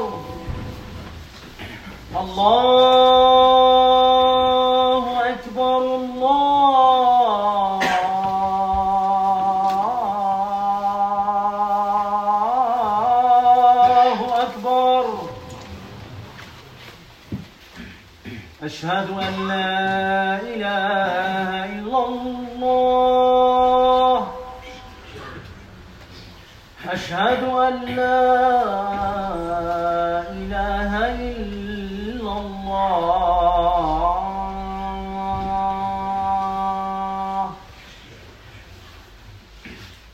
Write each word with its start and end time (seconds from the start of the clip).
الله 2.20 3.13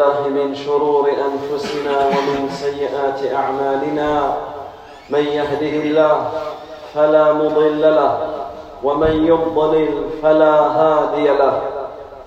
بالله 0.00 0.28
من 0.44 0.54
شرور 0.54 1.08
أنفسنا 1.08 1.98
ومن 2.06 2.48
سيئات 2.50 3.34
أعمالنا 3.34 4.32
من 5.10 5.18
يهده 5.20 5.82
الله 5.82 6.28
فلا 6.94 7.32
مضل 7.32 7.80
له 7.82 8.18
ومن 8.82 9.10
يضلل 9.26 10.04
فلا 10.22 10.54
هادي 10.54 11.24
له 11.28 11.60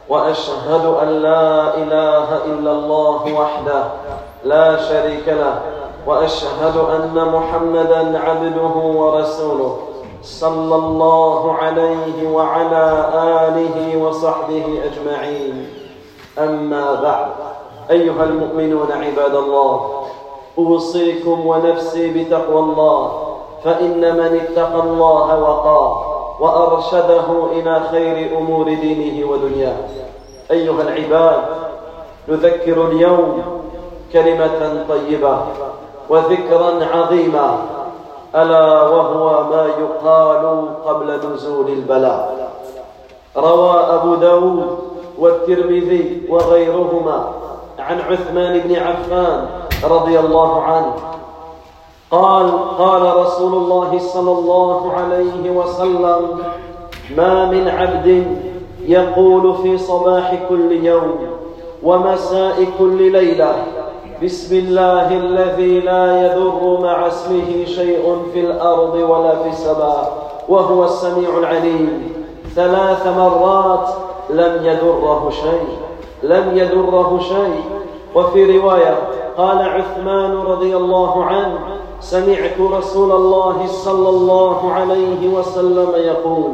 واشهد 0.10 0.86
ان 1.02 1.10
لا 1.22 1.76
اله 1.78 2.46
الا 2.46 2.72
الله 2.72 3.34
وحده 3.34 3.84
لا 4.44 4.78
شريك 4.78 5.28
له 5.28 5.62
واشهد 6.08 6.78
ان 6.78 7.30
محمدا 7.34 8.20
عبده 8.20 8.72
ورسوله 9.02 9.78
صلى 10.24 10.76
الله 10.76 11.54
عليه 11.56 12.30
وعلى 12.30 13.08
اله 13.14 13.98
وصحبه 13.98 14.80
اجمعين 14.84 15.68
اما 16.40 16.94
بعد 17.02 17.28
أيها 17.90 18.24
المؤمنون 18.24 18.88
عباد 18.92 19.36
الله 19.36 19.90
أوصيكم 20.58 21.46
ونفسي 21.48 22.24
بتقوى 22.24 22.60
الله 22.60 23.12
فإن 23.64 24.00
من 24.02 24.40
اتقى 24.42 24.80
الله 24.84 25.40
وقاه 25.40 26.04
وأرشده 26.40 27.46
إلى 27.52 27.82
خير 27.92 28.38
أمور 28.38 28.66
دينه 28.74 29.28
ودنياه 29.32 29.78
أيها 30.52 30.82
العباد 30.82 31.42
نذكر 32.28 32.88
اليوم 32.88 33.42
كلمة 34.14 34.86
طيبة 34.90 35.38
وذكرا 36.10 36.86
عظيما 36.96 37.56
ألا 38.36 38.82
وهو 38.88 39.44
ما 39.50 39.66
يقال 39.80 40.66
قبل 40.88 41.32
نزول 41.34 41.68
البلاء 41.70 42.52
روى 43.38 43.76
أبو 43.80 44.16
داود 44.16 44.80
والترمذي 45.20 46.22
وغيرهما 46.30 47.30
عن 47.90 48.00
عثمان 48.12 48.60
بن 48.66 48.76
عفان 48.76 49.46
رضي 49.90 50.20
الله 50.20 50.62
عنه 50.62 50.94
قال 52.12 52.78
قال 52.78 53.18
رسول 53.18 53.54
الله 53.54 54.00
صلى 54.00 54.32
الله 54.32 54.94
عليه 54.94 55.50
وسلم 55.52 56.40
ما 57.18 57.46
من 57.46 57.68
عبد 57.68 58.26
يقول 58.82 59.56
في 59.64 59.78
صباح 59.78 60.36
كل 60.50 60.72
يوم 60.72 61.18
ومساء 61.84 62.66
كل 62.80 63.12
ليله 63.12 63.56
بسم 64.24 64.56
الله 64.56 65.12
الذي 65.14 65.80
لا 65.80 66.22
يذر 66.26 66.80
مع 66.84 67.08
اسمه 67.08 67.66
شيء 67.66 68.18
في 68.34 68.40
الارض 68.40 68.96
ولا 68.96 69.36
في 69.44 69.50
السماء 69.50 70.28
وهو 70.50 70.84
السميع 70.84 71.30
العليم 71.40 72.14
ثلاث 72.56 73.08
مرات 73.08 73.90
لم 74.30 74.66
يدره 74.66 75.30
شيء 75.32 75.68
لم 76.24 76.58
يدره 76.58 77.20
شيء 77.22 77.64
وفي 78.16 78.58
روايه 78.60 78.98
قال 79.38 79.58
عثمان 79.62 80.32
رضي 80.38 80.76
الله 80.78 81.24
عنه 81.24 81.60
سمعت 82.02 82.60
رسول 82.74 83.12
الله 83.12 83.68
صلى 83.68 84.10
الله 84.10 84.72
عليه 84.74 85.28
وسلم 85.28 85.90
يقول 85.98 86.52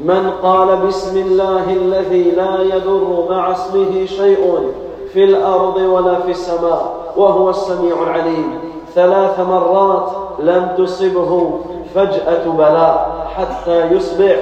من 0.00 0.30
قال 0.42 0.76
بسم 0.76 1.18
الله 1.18 1.72
الذي 1.72 2.22
لا 2.30 2.60
يضر 2.62 3.26
مع 3.30 3.50
اسمه 3.52 4.04
شيء 4.04 4.70
في 5.12 5.24
الارض 5.24 5.76
ولا 5.76 6.20
في 6.20 6.30
السماء 6.30 6.94
وهو 7.16 7.50
السميع 7.50 8.02
العليم 8.02 8.58
ثلاث 8.94 9.40
مرات 9.40 10.10
لم 10.38 10.74
تصبه 10.78 11.50
فجاه 11.94 12.48
بلاء 12.48 13.26
حتى 13.36 13.92
يصبح 13.92 14.36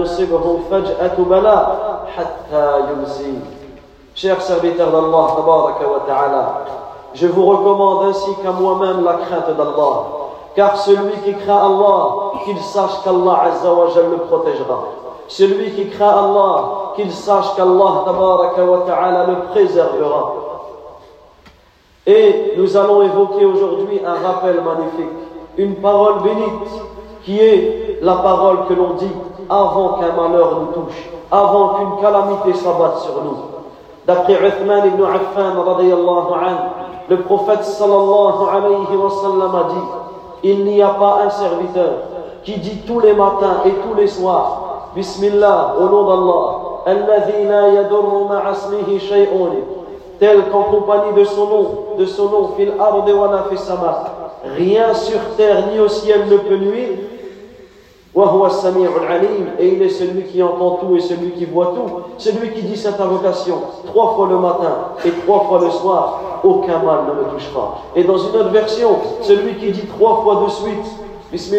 je 7.14 7.26
vous 7.28 7.44
recommande 7.46 8.05
ainsi 8.08 8.31
qu'à 8.43 8.50
moi-même 8.50 9.05
la 9.05 9.12
crainte 9.14 9.49
d'Allah. 9.56 10.02
Car 10.56 10.76
celui 10.76 11.12
qui 11.25 11.34
craint 11.34 11.61
Allah, 11.66 12.08
qu'il 12.44 12.58
sache 12.58 13.00
qu'Allah 13.05 13.44
le 13.55 14.16
protégera. 14.28 14.84
Celui 15.26 15.72
qui 15.72 15.88
craint 15.90 16.10
Allah, 16.10 16.93
qu'il 16.94 17.10
sache 17.10 17.56
qu'Allah 17.56 18.05
ta'ala 18.55 19.26
le 19.26 19.37
préservera. 19.50 20.32
Et 22.06 22.52
nous 22.56 22.76
allons 22.76 23.02
évoquer 23.02 23.44
aujourd'hui 23.46 24.00
un 24.05 24.14
rappel 24.26 24.60
magnifique, 24.60 25.19
une 25.56 25.75
parole 25.76 26.20
bénite, 26.22 26.70
qui 27.25 27.40
est 27.40 27.99
la 28.02 28.14
parole 28.17 28.67
que 28.69 28.75
l'on 28.75 28.90
dit 28.94 29.10
avant 29.50 29.99
qu'un 29.99 30.12
malheur 30.20 30.61
nous 30.61 30.82
touche, 30.82 31.11
avant 31.31 31.69
qu'une 31.70 32.02
calamité 32.02 32.55
s'abatte 32.55 32.99
sur 32.99 33.14
nous. 33.23 33.37
D'après 34.06 34.35
Uthman 34.35 34.85
ibn 34.87 35.02
Affan, 35.05 35.52
le 37.08 37.17
prophète 37.19 37.64
sallallahu 37.64 38.49
alayhi 38.52 38.96
wa 38.96 39.11
sallam 39.11 39.55
a 39.55 39.69
dit 39.73 40.50
Il 40.50 40.64
n'y 40.64 40.82
a 40.82 40.88
pas 40.88 41.19
un 41.26 41.31
serviteur 41.31 41.93
qui 42.44 42.58
dit 42.58 42.81
tous 42.87 43.00
les 43.00 43.14
matins 43.14 43.61
et 43.67 43.70
tous 43.70 43.94
les 43.96 44.06
soirs 44.06 44.61
Bismillah, 44.94 45.75
au 45.81 45.85
nom 45.88 46.85
d'Allah, 46.87 47.20
tel 50.20 50.44
qu'en 50.52 50.62
compagnie 50.62 51.12
de 51.17 51.25
son 51.25 51.46
nom, 51.46 51.67
de 51.99 52.05
son 52.05 52.26
nom, 52.29 52.49
fil 52.56 52.73
ardewana 52.79 53.41
wa 53.50 54.05
Rien 54.56 54.94
sur 54.94 55.19
terre 55.37 55.64
ni 55.73 55.81
au 55.81 55.88
ciel 55.88 56.26
ne 56.31 56.37
peut 56.37 56.56
nuire 56.58 56.99
et 59.58 59.69
il 59.72 59.82
est 59.82 59.88
celui 59.88 60.22
qui 60.22 60.40
entend 60.40 60.78
tout 60.81 60.94
et 60.96 61.00
celui 61.00 61.31
qui 61.32 61.46
voit 61.46 61.72
tout. 61.75 62.00
Celui 62.19 62.50
qui 62.52 62.62
dit 62.62 62.76
cette 62.76 63.00
invocation 63.00 63.55
trois 63.87 64.12
fois 64.14 64.28
le 64.28 64.38
matin 64.38 64.94
et 65.05 65.11
trois 65.26 65.40
fois 65.49 65.58
le 65.61 65.70
soir, 65.70 66.20
aucun 66.44 66.78
mal 66.78 67.00
ne 67.08 67.20
le 67.25 67.31
touchera. 67.34 67.78
Et 67.96 68.05
dans 68.05 68.16
une 68.19 68.37
autre 68.37 68.50
version, 68.50 68.90
celui 69.22 69.55
qui 69.56 69.72
dit 69.72 69.87
trois 69.99 70.20
fois 70.22 70.43
de 70.46 70.50
suite, 70.50 71.58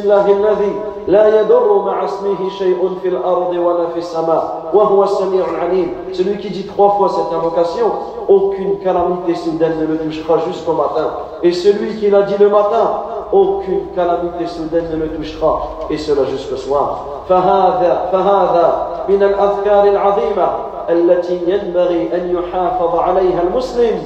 alim. 5.61 5.89
celui 6.13 6.37
qui 6.37 6.49
dit 6.51 6.63
trois 6.67 6.89
fois 6.91 7.09
cette 7.09 7.37
invocation, 7.37 7.85
aucune 8.29 8.79
calamité 8.79 9.35
soudaine 9.35 9.73
ne 9.81 9.87
le 9.87 9.97
touchera 9.97 10.37
jusqu'au 10.47 10.71
matin. 10.73 11.07
Et 11.43 11.51
celui 11.51 11.95
qui 11.97 12.09
l'a 12.09 12.21
dit 12.21 12.35
le 12.39 12.47
matin, 12.47 12.91
aucune 13.31 13.87
calamité 13.95 14.45
soudaine 14.47 14.85
ne 14.91 14.97
le 14.97 15.09
touchera, 15.17 15.59
et 15.89 15.97
cela 15.97 16.25
jusqu'au 16.25 16.57
soir. 16.57 16.89
فهذا 17.29 18.09
فهذا 18.11 18.87
من 19.09 19.23
الأذكار 19.23 19.83
العظيمة 19.87 20.47
التي 20.89 21.39
ينبغي 21.47 22.09
أن 22.13 22.35
يحافظ 22.35 22.95
عليها 22.95 23.41
المسلم 23.41 24.03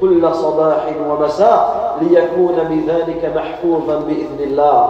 كل 0.00 0.34
صباح 0.34 0.86
ومساء 1.10 1.94
ليكون 2.02 2.54
بذلك 2.70 3.32
محفوظا 3.36 3.96
بإذن 3.96 4.40
الله 4.40 4.88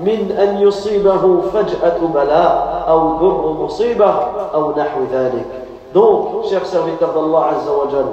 من 0.00 0.36
أن 0.42 0.58
يصيبه 0.60 1.40
فجأة 1.54 1.98
بلاء 2.14 2.84
أو 2.88 3.16
ذر 3.16 3.62
مصيبة 3.64 4.10
أو 4.54 4.70
نحو 4.70 5.00
ذلك. 5.12 5.46
Donc, 5.94 6.44
chers 6.50 6.66
serviteurs 6.66 7.12
d'Allah 7.14 7.44
عز 7.54 7.68
وجل, 7.68 8.06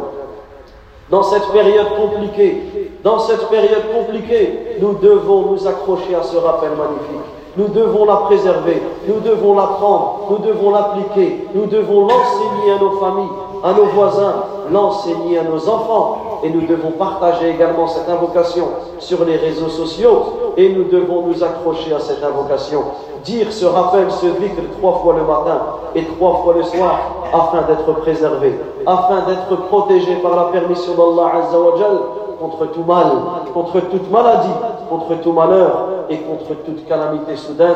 Dans 1.09 1.23
cette 1.23 1.47
période 1.53 1.87
compliquée, 1.95 2.91
dans 3.01 3.17
cette 3.17 3.47
période 3.47 3.93
compliquée, 3.95 4.77
nous 4.81 4.93
devons 4.95 5.43
nous 5.51 5.65
accrocher 5.65 6.13
à 6.15 6.21
ce 6.23 6.35
rappel 6.35 6.71
magnifique. 6.71 7.25
Nous 7.55 7.69
devons 7.69 8.03
la 8.05 8.17
préserver, 8.27 8.83
nous 9.07 9.19
devons 9.21 9.55
l'apprendre, 9.55 10.19
nous 10.31 10.37
devons 10.39 10.71
l'appliquer, 10.71 11.47
nous 11.55 11.65
devons 11.65 12.01
l'enseigner 12.01 12.73
à 12.77 12.83
nos 12.83 12.99
familles, 12.99 13.29
à 13.63 13.71
nos 13.73 13.85
voisins, 13.85 14.33
l'enseigner 14.71 15.37
à 15.39 15.43
nos 15.43 15.67
enfants. 15.69 16.41
Et 16.43 16.49
nous 16.51 16.61
devons 16.67 16.91
partager 16.91 17.49
également 17.49 17.87
cette 17.87 18.07
invocation 18.07 18.65
sur 18.99 19.25
les 19.25 19.37
réseaux 19.37 19.69
sociaux 19.69 20.46
et 20.57 20.69
nous 20.69 20.85
devons 20.85 21.27
nous 21.27 21.43
accrocher 21.43 21.93
à 21.93 21.99
cette 21.99 22.23
invocation. 22.23 22.83
Dire 23.23 23.51
ce 23.53 23.65
rappel, 23.65 24.09
ce 24.11 24.25
dhikr 24.25 24.63
trois 24.79 24.93
fois 25.03 25.13
le 25.13 25.21
matin 25.23 25.61
et 25.95 26.03
trois 26.17 26.37
fois 26.43 26.55
le 26.55 26.63
soir 26.63 26.97
afin 27.31 27.61
d'être 27.67 27.93
préservé, 28.01 28.55
afin 28.85 29.23
d'être 29.27 29.61
protégé 29.67 30.15
par 30.15 30.35
la 30.35 30.43
permission 30.45 30.93
d'Allah 30.95 31.43
Azzawajal 31.45 31.97
contre 32.41 32.65
tout 32.71 32.83
mal, 32.83 33.05
contre 33.53 33.79
toute 33.81 34.11
maladie, 34.11 34.47
contre 34.89 35.15
tout 35.23 35.31
malheur 35.31 35.89
et 36.09 36.17
contre 36.19 36.55
toute 36.65 36.87
calamité 36.87 37.35
soudaine. 37.35 37.75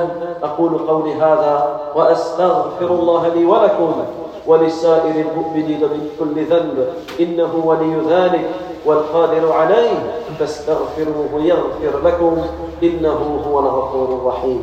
إنه 12.83 13.43
هو 13.47 13.59
الغفور 13.59 14.17
الرحيم 14.19 14.61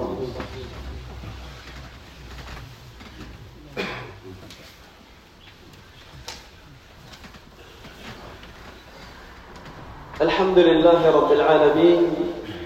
الحمد 10.22 10.58
لله 10.58 11.16
رب 11.16 11.32
العالمين 11.32 12.02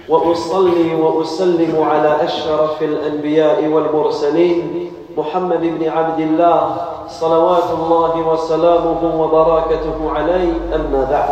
وأصلي 0.08 0.94
وأسلم 0.94 1.82
على 1.82 2.25
أشرف 2.25 2.82
الأنبياء 2.82 3.64
والمرسلين 3.66 4.90
محمد 5.16 5.60
بن 5.60 5.88
عبد 5.88 6.20
الله 6.20 6.88
صلوات 7.08 7.70
الله 7.75 8.28
وسلامه 8.28 9.22
وبركاته 9.22 10.10
عليه 10.12 10.52
أما 10.75 11.06
بعد 11.10 11.31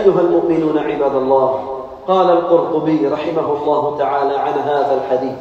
أيها 0.00 0.20
المؤمنون 0.20 0.78
عباد 0.78 1.14
الله 1.14 1.81
قال 2.08 2.30
القرطبي 2.30 3.06
رحمه 3.08 3.52
الله 3.62 3.96
تعالى 3.98 4.34
عن 4.36 4.52
هذا 4.52 5.00
الحديث 5.04 5.38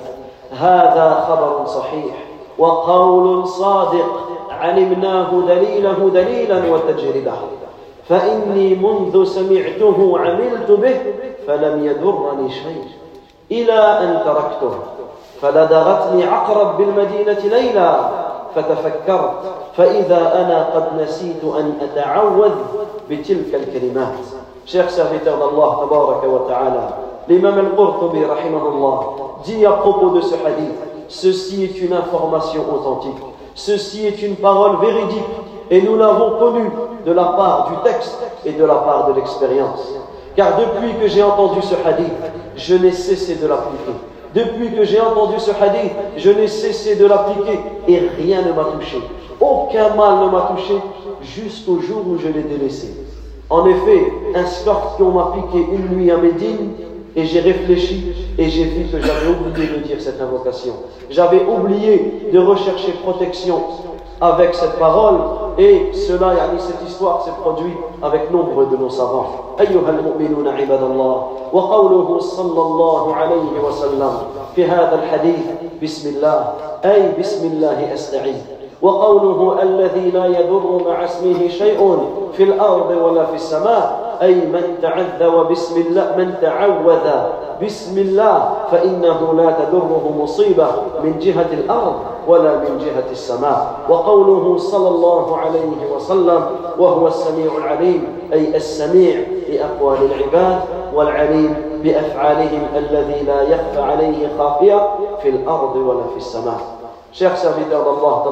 هذا 0.60 1.26
خبر 1.30 1.66
صحيح 1.66 2.16
وقول 2.58 3.48
صادق 3.48 4.20
علمناه 4.52 5.30
دليله 5.48 6.10
دليلا 6.14 6.74
وتجربه 6.74 7.34
فاني 8.10 8.76
منذ 8.76 9.24
سمعته 9.24 10.14
عملت 10.20 10.72
به 10.72 11.00
فلم 11.48 11.86
يدرني 11.86 12.50
شيء 12.52 12.86
الى 13.52 13.80
ان 13.82 14.22
تركته 14.26 14.74
فلدغتني 15.42 16.24
عقرب 16.26 16.78
بالمدينه 16.78 17.40
ليلا 17.58 18.00
فتفكرت 18.56 19.42
فاذا 19.78 20.18
انا 20.46 20.66
قد 20.76 21.02
نسيت 21.02 21.44
ان 21.44 21.74
اتعوذ 21.82 22.54
بتلك 23.10 23.56
الكلمات 23.56 24.18
Chers 24.72 24.90
serviteurs 24.92 25.36
d'Allah, 25.38 26.94
l'imam 27.28 27.58
al-Qurtubi, 27.60 28.20
dit 29.44 29.66
à 29.66 29.72
propos 29.74 30.12
de 30.12 30.22
ce 30.22 30.34
hadith, 30.36 30.78
ceci 31.10 31.66
est 31.66 31.82
une 31.82 31.92
information 31.92 32.62
authentique, 32.74 33.22
ceci 33.54 34.08
est 34.08 34.22
une 34.22 34.38
parole 34.38 34.78
véridique, 34.80 35.26
et 35.72 35.82
nous 35.82 35.98
l'avons 35.98 36.38
connue 36.40 36.72
de 37.06 37.12
la 37.12 37.26
part 37.26 37.68
du 37.70 37.92
texte 37.92 38.18
et 38.46 38.54
de 38.54 38.64
la 38.64 38.76
part 38.76 39.10
de 39.10 39.14
l'expérience. 39.16 39.90
Car 40.38 40.54
depuis 40.58 40.96
que 41.02 41.08
j'ai 41.10 41.22
entendu 41.22 41.62
ce 41.62 41.76
hadith, 41.86 42.14
je 42.56 42.76
n'ai 42.76 42.94
cessé 42.94 43.36
de 43.36 43.48
l'appliquer. 43.48 43.94
Depuis 44.34 44.74
que 44.74 44.86
j'ai 44.86 45.02
entendu 45.02 45.38
ce 45.40 45.52
hadith, 45.52 45.92
je 46.16 46.32
n'ai 46.32 46.48
cessé 46.48 46.96
de 46.96 47.06
l'appliquer 47.08 47.60
et 47.90 48.00
rien 48.18 48.42
ne 48.44 48.54
m'a 48.54 48.64
touché. 48.80 49.02
Aucun 49.42 49.96
mal 49.96 50.20
ne 50.24 50.30
m'a 50.32 50.50
touché 50.56 50.80
jusqu'au 51.24 51.82
jour 51.82 52.04
où 52.08 52.18
je 52.20 52.30
l'ai 52.30 52.44
délaissé. 52.44 52.96
En 53.52 53.66
effet, 53.66 54.14
un 54.34 54.46
scorpion 54.46 55.12
m'a 55.12 55.34
piqué 55.36 55.68
une 55.76 55.94
nuit 55.98 56.10
à 56.10 56.16
Médine 56.16 56.72
et 57.18 57.26
j'ai 57.26 57.42
réfléchi 57.42 58.14
et 58.38 58.50
j'ai 58.50 58.64
vu 58.64 58.84
que 58.86 59.06
j'avais 59.06 59.28
oublié 59.30 59.68
de 59.68 59.80
dire 59.84 59.98
cette 60.00 60.22
invocation. 60.22 60.72
J'avais 61.10 61.42
oublié 61.46 62.30
de 62.32 62.40
rechercher 62.40 62.94
protection 63.04 63.62
avec 64.22 64.56
cette 64.56 64.80
parole 64.80 65.18
et 65.58 65.92
cela, 65.92 66.32
cette 66.60 66.88
histoire 66.88 67.24
s'est 67.24 67.32
produite 67.42 67.76
avec 68.02 68.32
nombre 68.32 68.68
de 68.70 68.78
nos 68.78 68.90
savants. 68.90 69.38
أيها 69.60 69.90
المؤمنون 69.90 70.48
عباد 70.48 71.02
وقوله 78.82 79.62
الذي 79.64 80.12
لا 80.12 80.26
يضر 80.26 80.82
مع 80.88 81.06
اسمه 81.06 81.48
شيء 81.48 82.06
في 82.34 82.44
الارض 82.44 82.98
ولا 83.04 83.26
في 83.26 83.36
السماء 83.36 84.18
اي 84.22 84.34
من 84.36 84.78
تعذب 84.82 85.34
وبسم 85.34 85.82
الله 85.82 86.14
من 86.18 86.34
تعوذ 86.42 87.10
بسم 87.66 87.98
الله 87.98 88.54
فانه 88.72 89.34
لا 89.34 89.46
تضره 89.52 90.14
مصيبه 90.20 90.68
من 91.04 91.20
جهه 91.20 91.46
الارض 91.54 91.94
ولا 92.28 92.56
من 92.56 92.78
جهه 92.78 93.12
السماء 93.12 93.76
وقوله 93.90 94.58
صلى 94.58 94.88
الله 94.88 95.38
عليه 95.38 95.96
وسلم 95.96 96.42
وهو 96.80 97.08
السميع 97.08 97.50
العليم 97.58 98.20
اي 98.34 98.56
السميع 98.56 99.16
لاقوال 99.50 99.98
العباد 100.12 100.60
والعليم 100.96 101.56
بافعالهم 101.84 102.64
الذي 102.76 103.22
لا 103.24 103.42
يخفى 103.42 103.82
عليه 103.82 104.28
خافيه 104.38 104.88
في 105.24 105.30
الارض 105.30 105.76
ولا 105.76 106.04
في 106.12 106.18
السماء 106.18 106.81
Chers 107.14 107.38
serviteurs 107.40 107.84
d'Allah, 107.84 108.24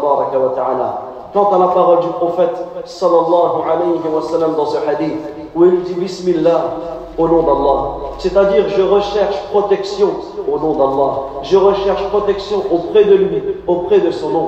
quant 1.33 1.50
à 1.51 1.57
la 1.59 1.67
parole 1.67 2.00
du 2.00 2.07
prophète 2.07 2.55
sallallahu 2.86 3.65
alayhi 3.69 4.00
wa 4.07 4.48
dans 4.55 4.65
ce 4.65 4.77
hadith, 4.88 5.19
où 5.53 5.65
il 5.65 5.81
dit 5.83 5.95
Bismillah 5.95 6.75
au 7.17 7.27
nom 7.27 7.41
d'Allah. 7.43 7.83
C'est-à-dire, 8.19 8.69
je 8.69 8.81
recherche 8.81 9.36
protection 9.51 10.07
au 10.50 10.57
nom 10.59 10.75
d'Allah. 10.75 11.13
Je 11.43 11.57
recherche 11.57 12.03
protection 12.05 12.63
auprès 12.71 13.03
de 13.03 13.15
lui, 13.15 13.43
auprès 13.67 14.00
de 14.00 14.12
son 14.12 14.29
nom. 14.29 14.48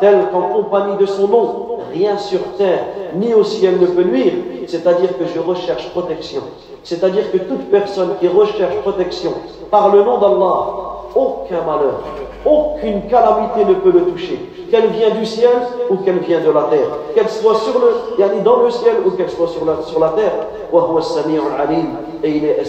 Tel 0.00 0.28
qu'en 0.32 0.42
compagnie 0.54 0.96
de 0.96 1.04
son 1.06 1.28
nom, 1.28 1.48
rien 1.92 2.16
sur 2.16 2.40
terre 2.56 2.84
ni 3.16 3.34
au 3.34 3.44
ciel 3.44 3.78
ne 3.80 3.84
peut 3.86 4.02
nuire. 4.02 4.32
C'est-à-dire 4.66 5.16
que 5.18 5.26
je 5.26 5.38
recherche 5.38 5.90
protection 5.90 6.40
c'est-à-dire 6.86 7.32
que 7.32 7.38
toute 7.38 7.68
personne 7.68 8.10
qui 8.20 8.28
recherche 8.28 8.76
protection 8.76 9.32
par 9.72 9.92
le 9.92 10.04
nom 10.04 10.18
d'Allah, 10.18 10.66
aucun 11.16 11.60
malheur, 11.66 11.98
aucune 12.44 13.02
calamité 13.08 13.64
ne 13.68 13.74
peut 13.74 13.90
le 13.90 14.02
toucher, 14.04 14.38
qu'elle 14.70 14.86
vienne 14.90 15.14
du 15.18 15.26
ciel 15.26 15.50
ou 15.90 15.96
qu'elle 15.96 16.18
vient 16.20 16.38
de 16.40 16.50
la 16.52 16.62
terre, 16.70 16.86
qu'elle 17.16 17.28
soit 17.28 17.56
sur 17.56 17.74
le, 17.80 18.40
dans 18.44 18.62
le 18.62 18.70
ciel 18.70 18.94
ou 19.04 19.10
qu'elle 19.10 19.30
soit 19.30 19.48
sur 19.48 19.64
la, 19.64 19.82
sur 19.82 19.98
la 19.98 20.10
terre. 20.10 20.32
Et 22.22 22.30
il 22.30 22.44
est 22.44 22.62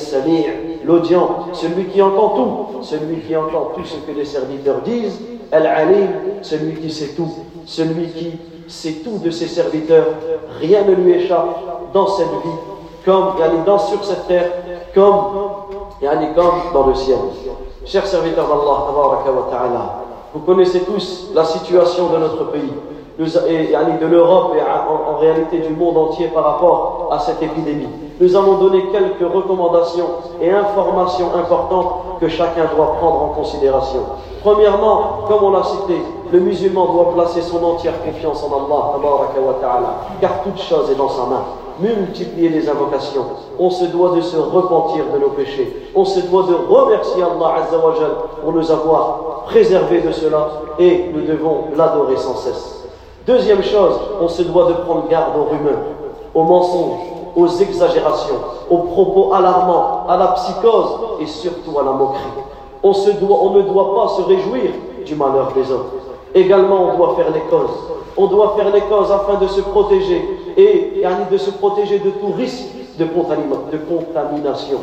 l'audient, 0.84 1.28
celui 1.54 1.84
qui 1.86 2.02
entend 2.02 2.30
tout, 2.30 2.78
celui 2.82 3.18
qui 3.20 3.36
entend 3.36 3.72
tout 3.76 3.86
ce 3.86 3.98
que 3.98 4.18
les 4.18 4.26
serviteurs 4.26 4.82
disent, 4.84 5.20
Al-Alim, 5.52 6.08
celui 6.42 6.74
qui 6.82 6.90
sait 6.90 7.14
tout, 7.16 7.30
celui 7.68 8.08
qui 8.08 8.32
sait 8.68 8.94
tout 9.04 9.20
de 9.24 9.30
ses 9.30 9.46
serviteurs, 9.48 10.08
rien 10.60 10.82
ne 10.86 10.94
lui 10.96 11.24
échappe 11.24 11.56
dans 11.94 12.08
cette 12.08 12.32
vie 12.44 12.60
comme 13.08 13.36
dans, 13.66 13.80
sur 13.80 14.04
cette 14.04 14.28
terre, 14.28 14.52
comme, 14.94 15.16
comme 16.36 16.52
dans 16.74 16.88
le 16.88 16.94
ciel. 16.94 17.18
Chers 17.86 18.06
serviteurs 18.06 18.48
d'Allah, 18.48 19.88
vous 20.34 20.42
connaissez 20.42 20.82
tous 20.82 21.30
la 21.34 21.46
situation 21.46 22.08
de 22.08 22.18
notre 22.18 22.52
pays, 22.52 22.74
de 23.18 24.06
l'Europe 24.08 24.56
et 24.58 24.62
en 24.62 25.18
réalité 25.20 25.60
du 25.60 25.74
monde 25.74 25.98
entier 25.98 26.28
par 26.34 26.44
rapport 26.44 27.08
à 27.10 27.20
cette 27.20 27.42
épidémie. 27.42 27.88
Nous 28.20 28.36
allons 28.36 28.56
donner 28.56 28.84
quelques 28.92 29.32
recommandations 29.34 30.10
et 30.42 30.52
informations 30.52 31.28
importantes 31.34 31.88
que 32.20 32.28
chacun 32.28 32.66
doit 32.76 32.96
prendre 33.00 33.22
en 33.24 33.28
considération. 33.30 34.00
Premièrement, 34.44 35.20
comme 35.30 35.44
on 35.46 35.52
l'a 35.52 35.64
cité, 35.64 36.02
le 36.34 36.40
musulman 36.42 36.88
doit 36.92 37.14
placer 37.14 37.42
son 37.42 37.64
entière 37.64 37.94
confiance 38.04 38.44
en 38.44 38.54
Allah, 38.54 39.30
car 40.20 40.32
toute 40.44 40.62
chose 40.62 40.92
est 40.92 40.96
dans 40.96 41.08
sa 41.10 41.24
main 41.28 41.44
multiplier 41.80 42.50
les 42.50 42.68
invocations. 42.70 43.26
On 43.60 43.70
se 43.70 43.86
doit 43.86 44.10
de 44.16 44.22
se 44.22 44.38
repentir 44.38 45.06
de 45.14 45.20
nos 45.20 45.30
péchés. 45.30 45.90
On 45.96 46.06
se 46.06 46.20
doit 46.22 46.44
de 46.44 46.54
remercier 46.56 47.24
Allah 47.24 47.64
Azzawajal 47.64 48.12
pour 48.42 48.54
nous 48.54 48.72
avoir 48.72 49.44
préservés 49.48 50.02
de 50.02 50.12
cela 50.12 50.50
et 50.80 51.06
nous 51.14 51.22
devons 51.26 51.66
l'adorer 51.76 52.18
sans 52.18 52.36
cesse. 52.36 52.86
Deuxième 53.26 53.64
chose, 53.64 53.96
on 54.22 54.28
se 54.28 54.44
doit 54.44 54.68
de 54.68 54.74
prendre 54.86 55.08
garde 55.10 55.34
aux 55.38 55.46
rumeurs, 55.52 55.84
aux 56.34 56.44
mensonges, 56.44 57.00
aux 57.36 57.48
exagérations, 57.48 58.36
aux 58.70 58.78
propos 58.80 59.34
alarmants, 59.34 60.06
à 60.08 60.18
la 60.18 60.28
psychose 60.30 60.98
et 61.22 61.26
surtout 61.26 61.78
à 61.80 61.84
la 61.84 61.92
moquerie. 61.92 62.22
On, 62.84 62.94
se 62.94 63.12
doit, 63.12 63.40
on 63.42 63.50
ne 63.52 63.62
doit 63.64 63.96
pas 63.96 64.08
se 64.10 64.22
réjouir 64.22 64.72
du 65.06 65.16
malheur 65.16 65.52
des 65.54 65.70
autres. 65.72 65.92
Également, 66.34 66.90
on 66.94 66.98
doit 66.98 67.16
faire 67.16 67.32
les 67.34 67.42
causes 67.42 67.76
on 68.18 68.26
doit 68.28 68.56
faire 68.58 68.74
les 68.74 68.82
causes 68.82 69.12
afin 69.12 69.36
de 69.36 69.48
se 69.48 69.62
protéger 69.62 70.28
et, 70.58 70.94
de 71.32 71.38
se 71.38 71.52
protéger 71.52 72.00
de 72.00 72.10
tout 72.10 72.34
risque 72.36 72.66
de 72.98 73.06
contamination. 73.06 74.78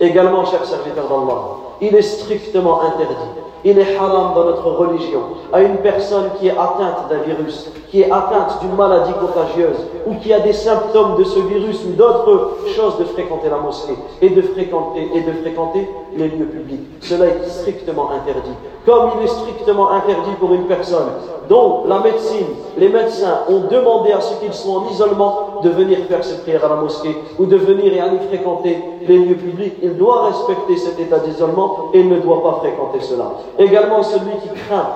Également, 0.00 0.44
cher 0.44 0.64
serviteur 0.64 1.04
d'Allah, 1.08 1.42
il 1.80 1.94
est 1.94 2.02
strictement 2.02 2.82
interdit 2.82 3.40
il 3.64 3.78
est 3.78 3.96
haram 3.96 4.34
dans 4.34 4.44
notre 4.44 4.66
religion 4.70 5.20
à 5.52 5.60
une 5.60 5.76
personne 5.78 6.30
qui 6.40 6.48
est 6.48 6.52
atteinte 6.52 7.08
d'un 7.10 7.18
virus, 7.18 7.70
qui 7.90 8.00
est 8.02 8.10
atteinte 8.10 8.60
d'une 8.60 8.74
maladie 8.74 9.12
contagieuse 9.14 9.76
ou 10.06 10.14
qui 10.16 10.32
a 10.32 10.40
des 10.40 10.52
symptômes 10.52 11.16
de 11.16 11.24
ce 11.24 11.38
virus 11.38 11.78
ou 11.86 11.92
d'autres 11.92 12.56
choses 12.74 12.98
de 12.98 13.04
fréquenter 13.04 13.48
la 13.50 13.58
mosquée 13.58 13.96
et 14.20 14.30
de 14.30 14.42
fréquenter, 14.42 15.08
et 15.14 15.20
de 15.20 15.32
fréquenter 15.42 15.88
les 16.16 16.28
lieux 16.28 16.46
publics. 16.46 16.80
Cela 17.00 17.26
est 17.26 17.48
strictement 17.48 18.10
interdit. 18.10 18.50
Comme 18.86 19.10
il 19.18 19.24
est 19.24 19.28
strictement 19.28 19.90
interdit 19.92 20.32
pour 20.40 20.52
une 20.54 20.64
personne 20.66 21.08
dont 21.48 21.84
la 21.86 22.00
médecine, 22.00 22.46
les 22.78 22.88
médecins 22.88 23.40
ont 23.48 23.62
demandé 23.70 24.12
à 24.12 24.20
ce 24.20 24.34
qu'ils 24.40 24.54
soient 24.54 24.80
en 24.80 24.88
isolement 24.90 25.51
de 25.62 25.68
venir 25.70 25.98
faire 26.08 26.22
ses 26.24 26.40
prières 26.42 26.64
à 26.64 26.68
la 26.68 26.76
mosquée 26.76 27.16
ou 27.38 27.46
de 27.46 27.56
venir 27.56 27.92
et 27.94 28.00
aller 28.00 28.18
fréquenter 28.28 28.76
les 29.06 29.16
lieux 29.18 29.36
publics. 29.36 29.74
Il 29.82 29.96
doit 29.96 30.26
respecter 30.26 30.76
cet 30.76 30.98
état 31.00 31.18
d'isolement 31.20 31.90
et 31.94 32.02
ne 32.04 32.18
doit 32.18 32.42
pas 32.42 32.58
fréquenter 32.60 33.00
cela. 33.00 33.32
Également, 33.58 34.02
celui 34.02 34.32
qui 34.42 34.48
craint 34.68 34.88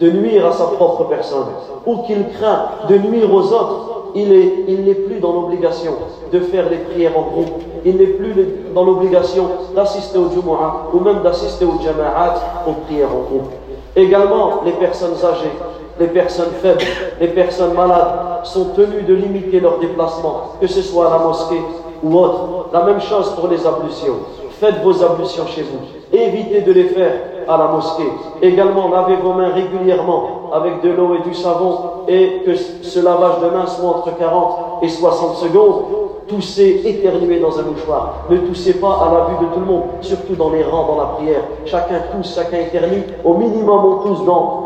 de 0.00 0.10
nuire 0.10 0.46
à 0.46 0.52
sa 0.52 0.64
propre 0.66 1.04
personne 1.04 1.46
ou 1.86 1.98
qu'il 1.98 2.24
craint 2.40 2.66
de 2.88 2.96
nuire 2.98 3.32
aux 3.32 3.52
autres, 3.52 3.88
il 4.14 4.28
n'est 4.30 4.50
il 4.68 4.94
plus 5.06 5.20
dans 5.20 5.32
l'obligation 5.32 5.92
de 6.32 6.40
faire 6.40 6.68
les 6.70 6.76
prières 6.78 7.16
en 7.18 7.22
groupe. 7.22 7.62
Il 7.84 7.96
n'est 7.96 8.06
plus 8.06 8.32
dans 8.74 8.84
l'obligation 8.84 9.48
d'assister 9.74 10.18
au 10.18 10.30
Jumu'ah 10.30 10.86
ou 10.92 11.00
même 11.00 11.22
d'assister 11.22 11.64
au 11.64 11.74
Jama'at 11.82 12.34
aux 12.68 12.74
prières 12.86 13.08
en 13.12 13.28
groupe. 13.28 13.50
Également, 13.96 14.60
les 14.64 14.72
personnes 14.72 15.14
âgées 15.14 15.50
les 15.98 16.06
personnes 16.08 16.52
faibles, 16.62 16.82
les 17.20 17.28
personnes 17.28 17.74
malades 17.74 18.44
sont 18.44 18.66
tenues 18.76 19.02
de 19.02 19.14
limiter 19.14 19.60
leurs 19.60 19.78
déplacements, 19.78 20.54
que 20.60 20.66
ce 20.66 20.82
soit 20.82 21.08
à 21.08 21.18
la 21.18 21.24
mosquée 21.24 21.60
ou 22.02 22.16
autre. 22.18 22.68
La 22.72 22.82
même 22.84 23.00
chose 23.00 23.30
pour 23.34 23.48
les 23.48 23.66
ablutions. 23.66 24.16
Faites 24.58 24.82
vos 24.82 25.02
ablutions 25.02 25.46
chez 25.48 25.62
vous. 25.62 25.80
Évitez 26.16 26.60
de 26.62 26.72
les 26.72 26.84
faire 26.84 27.12
à 27.48 27.56
la 27.56 27.66
mosquée. 27.68 28.10
Également, 28.42 28.88
lavez 28.88 29.16
vos 29.16 29.32
mains 29.32 29.48
régulièrement 29.52 30.50
avec 30.52 30.82
de 30.82 30.90
l'eau 30.90 31.16
et 31.16 31.28
du 31.28 31.34
savon 31.34 31.78
et 32.08 32.42
que 32.46 32.54
ce 32.54 33.00
lavage 33.00 33.40
de 33.42 33.46
mains 33.56 33.66
soit 33.66 33.88
entre 33.88 34.16
40 34.16 34.58
et 34.82 34.88
60 34.88 35.36
secondes 35.36 35.82
toussez, 36.28 36.82
éternuez 36.84 37.40
dans 37.40 37.58
un 37.58 37.62
mouchoir. 37.62 38.24
Ne 38.30 38.38
toussez 38.38 38.74
pas 38.74 38.88
à 38.88 39.12
la 39.14 39.24
vue 39.34 39.46
de 39.46 39.52
tout 39.54 39.60
le 39.60 39.66
monde, 39.66 39.82
surtout 40.00 40.34
dans 40.34 40.50
les 40.50 40.62
rangs, 40.62 40.86
dans 40.86 40.98
la 40.98 41.04
prière. 41.18 41.42
Chacun 41.64 42.00
tousse, 42.12 42.34
chacun 42.34 42.58
éternue. 42.58 43.02
Au 43.24 43.34
minimum, 43.34 43.84
on 43.84 44.06
tousse 44.08 44.24
dans, 44.24 44.64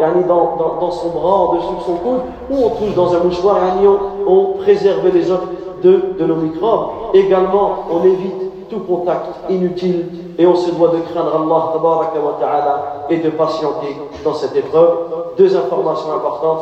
son 0.90 1.08
bras, 1.08 1.32
en 1.32 1.54
dessous 1.54 1.74
de 1.78 1.82
son 1.84 1.94
cou 1.96 2.16
ou 2.50 2.56
on 2.66 2.70
tousse 2.70 2.94
dans 2.94 3.14
un 3.14 3.20
mouchoir, 3.20 3.58
et 3.82 3.86
on, 3.86 3.98
on 4.30 4.52
préserve 4.62 5.06
les 5.12 5.30
autres 5.30 5.48
de, 5.82 6.14
de 6.18 6.24
nos 6.24 6.36
microbes. 6.36 6.88
Également, 7.14 7.84
on 7.90 8.04
évite 8.04 8.68
tout 8.68 8.80
contact 8.80 9.26
inutile 9.48 10.06
et 10.38 10.46
on 10.46 10.56
se 10.56 10.70
doit 10.72 10.88
de 10.88 10.98
craindre 11.12 11.40
Allah 11.40 13.04
et 13.08 13.16
de 13.18 13.30
patienter 13.30 13.96
dans 14.24 14.34
cette 14.34 14.56
épreuve. 14.56 14.94
Deux 15.38 15.56
informations 15.56 16.12
importantes 16.12 16.60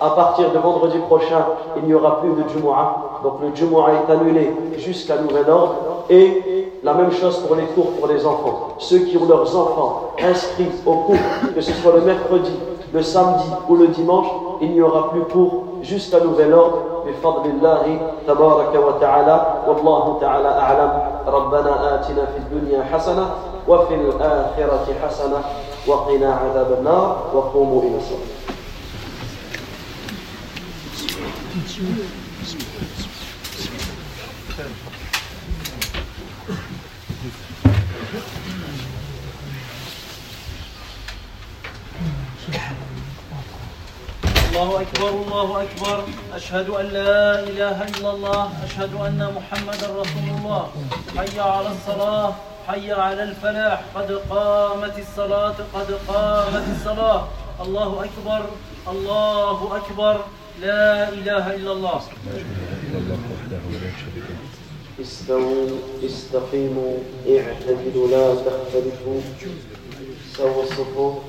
à 0.00 0.10
partir 0.10 0.50
de 0.50 0.58
vendredi 0.58 0.98
prochain, 0.98 1.44
il 1.76 1.84
n'y 1.84 1.94
aura 1.94 2.18
plus 2.20 2.30
de 2.30 2.42
Jumu'ah. 2.50 3.20
Donc 3.22 3.34
le 3.42 3.54
Jumu'ah 3.54 3.86
est 4.06 4.10
annulé 4.12 4.52
jusqu'à 4.78 5.16
nouvel 5.18 5.48
ordre. 5.48 5.76
Et 6.10 6.70
la 6.82 6.92
même 6.94 7.12
chose 7.12 7.38
pour 7.38 7.54
les 7.56 7.64
cours 7.66 7.92
pour 7.98 8.06
les 8.08 8.26
enfants. 8.26 8.74
Ceux 8.78 8.98
qui 9.00 9.16
ont 9.16 9.26
leurs 9.26 9.56
enfants 9.56 10.12
inscrits 10.22 10.68
au 10.84 10.92
cours, 10.94 11.16
que 11.54 11.60
ce 11.62 11.72
soit 11.72 11.92
le 11.94 12.00
mercredi, 12.02 12.52
le 12.92 13.02
samedi 13.02 13.44
ou 13.68 13.76
le 13.76 13.86
dimanche, 13.88 14.26
il 14.60 14.72
n'y 14.72 14.82
aura 14.82 15.08
plus 15.10 15.24
cours 15.32 15.62
jusqu'à 15.82 16.20
nouvel 16.20 16.52
ordre. 16.54 16.78
بفضل 17.06 17.46
الله 17.46 18.18
الله 31.56 31.68
أكبر 31.68 31.80
الله 45.08 45.62
أكبر 45.62 45.98
أشهد 46.34 46.68
أن 46.68 46.86
لا 46.88 47.42
إله 47.42 47.84
إلا 47.84 48.10
الله 48.10 48.50
أشهد 48.64 48.94
أن 48.94 49.34
محمدا 49.36 49.86
رسول 50.02 50.28
الله 50.38 50.72
حي 51.16 51.40
على 51.40 51.68
الصلاة 51.72 52.34
حي 52.68 52.92
على 52.92 53.22
الفلاح 53.22 53.82
قد 53.94 54.12
قامت 54.30 54.98
الصلاة 54.98 55.54
قد 55.74 55.98
قامت 56.08 56.64
الصلاة 56.80 57.28
الله 57.60 58.04
أكبر 58.04 58.46
الله 58.88 59.76
أكبر 59.76 60.20
لا 60.60 61.08
إله 61.12 61.54
إلا 61.54 61.72
الله 61.72 61.94
وحده 61.94 63.60
لا 63.72 63.90
شريك 64.00 64.28
له 64.30 65.00
استووا 65.04 65.66
استقيموا 66.06 66.94
اعتدلوا 67.28 68.08
لا 68.08 68.34
تختلفوا 68.44 69.20
سوى 70.36 70.62
الصفوف 70.62 71.22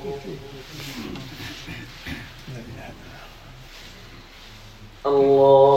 الله 5.06 5.77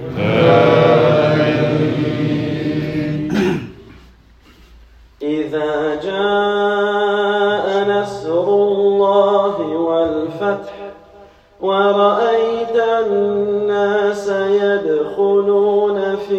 إذا 5.21 5.95
جاء 6.03 7.87
نصر 8.01 8.43
الله 8.43 9.61
والفتح 9.61 10.73
ورأيت 11.61 12.75
الناس 12.75 13.32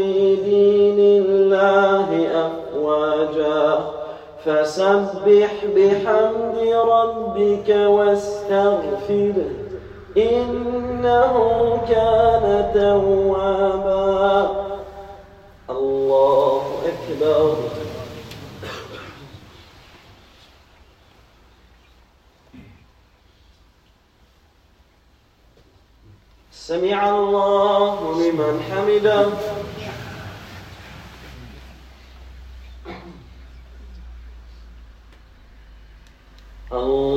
في 0.03 0.37
دين 0.37 0.99
الله 0.99 2.09
أفواجا 2.75 3.85
فسبح 4.45 5.53
بحمد 5.77 6.69
ربك 6.89 7.69
واستغفره 7.69 9.51
إنه 10.17 11.33
كان 11.89 12.71
توابا 12.75 14.51
الله 15.71 16.63
أكبر 16.85 17.55
سمع 26.53 27.11
الله 27.11 28.23
لمن 28.23 28.61
حمده 28.71 29.27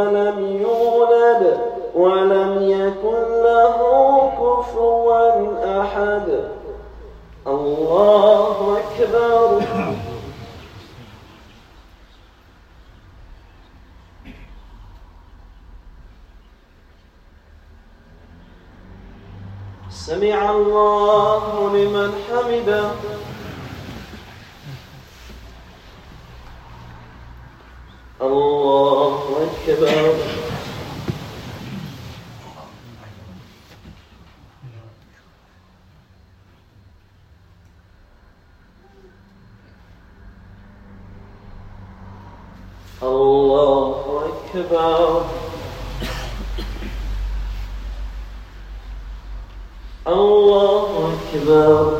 ولم 0.00 0.62
يولد 0.62 1.60
ولم 1.94 2.52
يكن 2.62 3.22
له 3.44 3.76
كفوا 4.30 5.80
أحد 5.80 6.28
الله 7.46 8.78
أكبر 8.78 9.60
سمع 19.90 20.50
الله 20.50 21.66
لمن 21.76 22.12
حمده 22.28 23.09
الله 43.02 44.22
أكبر 44.54 45.24
الله 50.08 51.12
أكبر 51.14 51.99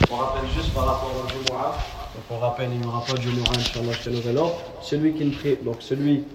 On 0.06 0.12
rappelle 0.16 0.48
juste 0.54 0.74
par 0.74 0.84
rapport 0.86 1.10
au 1.16 1.26
Jumu'ah. 1.28 1.72
Donc 2.14 2.24
on 2.30 2.38
rappelle, 2.38 2.68
il 2.72 2.80
n'y 2.80 2.86
aura 2.86 3.00
pas 3.04 3.14
de 3.14 3.20
Jumu'ah, 3.22 3.50
Inch'Allah, 3.56 3.92
chez 3.94 4.12
Celui 4.82 5.14
qui 5.14 5.24
ne 5.24 5.32
prie, 5.34 5.56
donc 5.64 5.76
celui 5.80 6.26